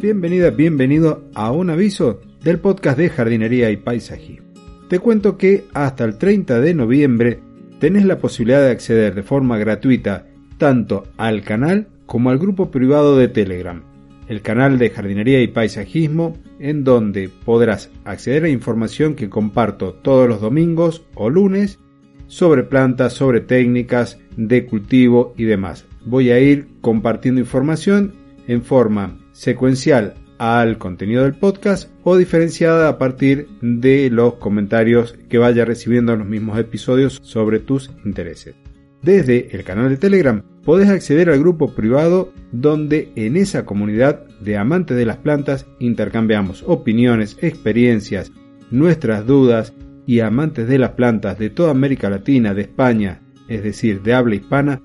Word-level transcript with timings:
Bienvenida, 0.00 0.48
bienvenido 0.48 1.24
a 1.34 1.52
un 1.52 1.68
aviso 1.68 2.22
del 2.42 2.58
podcast 2.58 2.96
de 2.96 3.10
jardinería 3.10 3.70
y 3.70 3.76
paisajismo. 3.76 4.46
Te 4.88 4.98
cuento 4.98 5.36
que 5.36 5.66
hasta 5.74 6.04
el 6.04 6.16
30 6.16 6.58
de 6.58 6.72
noviembre 6.72 7.40
tenés 7.80 8.06
la 8.06 8.16
posibilidad 8.16 8.62
de 8.62 8.70
acceder 8.70 9.14
de 9.14 9.22
forma 9.22 9.58
gratuita 9.58 10.26
tanto 10.56 11.04
al 11.18 11.42
canal 11.42 11.88
como 12.06 12.30
al 12.30 12.38
grupo 12.38 12.70
privado 12.70 13.18
de 13.18 13.28
Telegram, 13.28 13.82
el 14.26 14.40
canal 14.40 14.78
de 14.78 14.88
jardinería 14.88 15.42
y 15.42 15.48
paisajismo, 15.48 16.38
en 16.58 16.82
donde 16.82 17.28
podrás 17.28 17.90
acceder 18.06 18.44
a 18.44 18.48
información 18.48 19.14
que 19.14 19.28
comparto 19.28 19.92
todos 19.92 20.26
los 20.26 20.40
domingos 20.40 21.04
o 21.14 21.28
lunes 21.28 21.78
sobre 22.26 22.62
plantas, 22.62 23.12
sobre 23.12 23.42
técnicas 23.42 24.18
de 24.38 24.64
cultivo 24.64 25.34
y 25.36 25.44
demás. 25.44 25.84
Voy 26.06 26.30
a 26.30 26.40
ir 26.40 26.68
compartiendo 26.80 27.42
información 27.42 28.14
en 28.46 28.62
forma 28.62 29.18
secuencial 29.40 30.16
al 30.36 30.76
contenido 30.76 31.22
del 31.22 31.32
podcast 31.32 31.90
o 32.04 32.18
diferenciada 32.18 32.90
a 32.90 32.98
partir 32.98 33.48
de 33.62 34.10
los 34.10 34.34
comentarios 34.34 35.16
que 35.30 35.38
vaya 35.38 35.64
recibiendo 35.64 36.12
en 36.12 36.18
los 36.18 36.28
mismos 36.28 36.58
episodios 36.58 37.18
sobre 37.22 37.58
tus 37.58 37.90
intereses. 38.04 38.54
Desde 39.00 39.56
el 39.56 39.64
canal 39.64 39.88
de 39.88 39.96
Telegram 39.96 40.42
podés 40.62 40.90
acceder 40.90 41.30
al 41.30 41.38
grupo 41.38 41.74
privado 41.74 42.34
donde 42.52 43.12
en 43.16 43.38
esa 43.38 43.64
comunidad 43.64 44.26
de 44.40 44.58
amantes 44.58 44.98
de 44.98 45.06
las 45.06 45.16
plantas 45.16 45.66
intercambiamos 45.78 46.62
opiniones, 46.66 47.38
experiencias, 47.40 48.32
nuestras 48.70 49.26
dudas 49.26 49.72
y 50.06 50.20
amantes 50.20 50.68
de 50.68 50.78
las 50.78 50.90
plantas 50.90 51.38
de 51.38 51.48
toda 51.48 51.70
América 51.70 52.10
Latina, 52.10 52.52
de 52.52 52.62
España, 52.62 53.22
es 53.48 53.62
decir, 53.62 54.02
de 54.02 54.12
habla 54.12 54.34
hispana, 54.34 54.82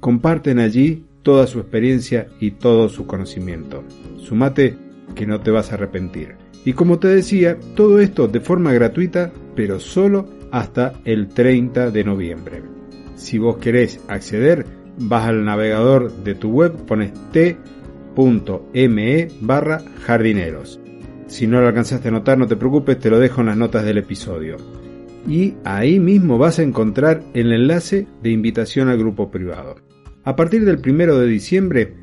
comparten 0.00 0.60
allí 0.60 1.04
toda 1.28 1.46
su 1.46 1.60
experiencia 1.60 2.28
y 2.40 2.52
todo 2.52 2.88
su 2.88 3.06
conocimiento. 3.06 3.84
Sumate 4.16 4.78
que 5.14 5.26
no 5.26 5.40
te 5.40 5.50
vas 5.50 5.70
a 5.70 5.74
arrepentir. 5.74 6.36
Y 6.64 6.72
como 6.72 6.98
te 6.98 7.08
decía, 7.08 7.58
todo 7.76 8.00
esto 8.00 8.28
de 8.28 8.40
forma 8.40 8.72
gratuita, 8.72 9.30
pero 9.54 9.78
solo 9.78 10.26
hasta 10.50 10.94
el 11.04 11.28
30 11.28 11.90
de 11.90 12.02
noviembre. 12.02 12.62
Si 13.16 13.36
vos 13.36 13.58
querés 13.58 14.00
acceder, 14.08 14.64
vas 14.96 15.26
al 15.26 15.44
navegador 15.44 16.10
de 16.24 16.34
tu 16.34 16.48
web, 16.48 16.86
pones 16.86 17.12
t.me 17.30 19.28
barra 19.42 19.82
jardineros. 20.06 20.80
Si 21.26 21.46
no 21.46 21.60
lo 21.60 21.68
alcanzaste 21.68 22.08
a 22.08 22.12
notar, 22.12 22.38
no 22.38 22.46
te 22.46 22.56
preocupes, 22.56 22.98
te 22.98 23.10
lo 23.10 23.18
dejo 23.18 23.42
en 23.42 23.48
las 23.48 23.58
notas 23.58 23.84
del 23.84 23.98
episodio. 23.98 24.56
Y 25.28 25.56
ahí 25.62 26.00
mismo 26.00 26.38
vas 26.38 26.58
a 26.58 26.62
encontrar 26.62 27.22
el 27.34 27.52
enlace 27.52 28.06
de 28.22 28.30
invitación 28.30 28.88
al 28.88 28.96
grupo 28.96 29.30
privado. 29.30 29.76
A 30.24 30.36
partir 30.36 30.64
del 30.64 30.78
primero 30.78 31.18
de 31.18 31.26
diciembre 31.26 31.94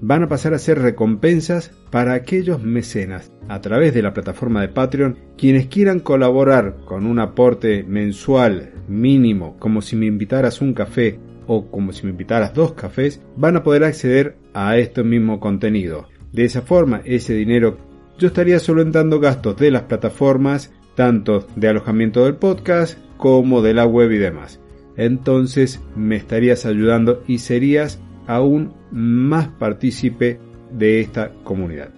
van 0.00 0.22
a 0.22 0.28
pasar 0.28 0.54
a 0.54 0.58
ser 0.58 0.80
recompensas 0.80 1.70
para 1.90 2.14
aquellos 2.14 2.62
mecenas 2.62 3.32
a 3.48 3.60
través 3.60 3.94
de 3.94 4.02
la 4.02 4.12
plataforma 4.12 4.60
de 4.60 4.68
Patreon 4.68 5.18
quienes 5.36 5.66
quieran 5.66 6.00
colaborar 6.00 6.76
con 6.84 7.06
un 7.06 7.18
aporte 7.18 7.84
mensual 7.84 8.72
mínimo 8.88 9.56
como 9.58 9.82
si 9.82 9.96
me 9.96 10.06
invitaras 10.06 10.60
un 10.60 10.74
café 10.74 11.18
o 11.46 11.70
como 11.70 11.92
si 11.92 12.04
me 12.04 12.10
invitaras 12.10 12.54
dos 12.54 12.72
cafés 12.72 13.22
van 13.36 13.56
a 13.56 13.62
poder 13.62 13.84
acceder 13.84 14.36
a 14.54 14.76
este 14.78 15.02
mismo 15.02 15.40
contenido. 15.40 16.08
De 16.32 16.44
esa 16.44 16.62
forma 16.62 17.02
ese 17.04 17.34
dinero 17.34 17.78
yo 18.18 18.28
estaría 18.28 18.58
solventando 18.58 19.20
gastos 19.20 19.56
de 19.56 19.70
las 19.70 19.82
plataformas, 19.82 20.72
tanto 20.94 21.46
de 21.56 21.68
alojamiento 21.68 22.24
del 22.24 22.36
podcast 22.36 22.98
como 23.16 23.62
de 23.62 23.74
la 23.74 23.86
web 23.86 24.12
y 24.12 24.18
demás. 24.18 24.60
Entonces 24.96 25.80
me 25.96 26.16
estarías 26.16 26.66
ayudando 26.66 27.22
y 27.26 27.38
serías 27.38 28.00
aún 28.26 28.72
más 28.90 29.48
partícipe 29.48 30.38
de 30.72 31.00
esta 31.00 31.32
comunidad. 31.44 31.90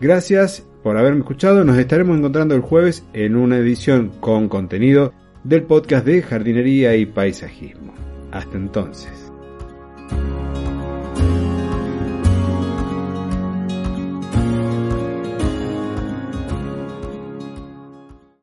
Gracias 0.00 0.66
por 0.82 0.96
haberme 0.96 1.20
escuchado, 1.20 1.64
nos 1.64 1.78
estaremos 1.78 2.18
encontrando 2.18 2.54
el 2.54 2.60
jueves 2.60 3.04
en 3.12 3.36
una 3.36 3.58
edición 3.58 4.10
con 4.20 4.48
contenido 4.48 5.12
del 5.44 5.62
podcast 5.62 6.04
de 6.04 6.22
jardinería 6.22 6.96
y 6.96 7.06
paisajismo. 7.06 7.94
Hasta 8.32 8.56
entonces. 8.56 9.31